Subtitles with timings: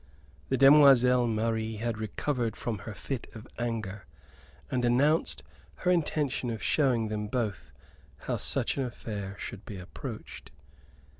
[0.49, 4.07] The demoiselle Marie had recovered from her fit of anger,
[4.71, 5.43] and announced
[5.75, 7.71] her intention of showing them both
[8.21, 10.49] how such an affair should be approached.